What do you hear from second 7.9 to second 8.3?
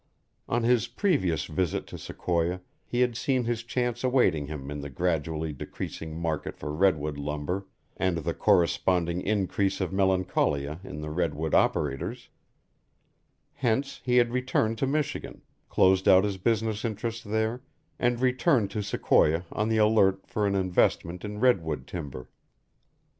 and